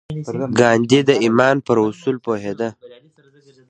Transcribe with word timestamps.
ګاندي 0.59 0.99
د 1.09 1.11
ايمان 1.23 1.55
پر 1.67 1.77
اصل 1.89 2.15
پوهېده. 2.25 2.69